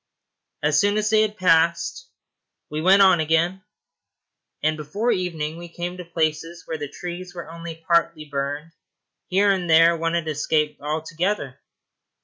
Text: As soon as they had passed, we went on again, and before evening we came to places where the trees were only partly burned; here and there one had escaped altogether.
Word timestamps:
As 0.63 0.79
soon 0.79 0.97
as 0.97 1.11
they 1.11 1.21
had 1.21 1.37
passed, 1.37 2.07
we 2.71 2.81
went 2.81 3.03
on 3.03 3.19
again, 3.19 3.63
and 4.63 4.75
before 4.75 5.11
evening 5.11 5.57
we 5.57 5.69
came 5.69 5.97
to 5.97 6.03
places 6.03 6.63
where 6.65 6.79
the 6.79 6.89
trees 6.89 7.35
were 7.35 7.47
only 7.51 7.75
partly 7.75 8.25
burned; 8.25 8.71
here 9.27 9.51
and 9.51 9.69
there 9.69 9.95
one 9.95 10.15
had 10.15 10.27
escaped 10.27 10.81
altogether. 10.81 11.59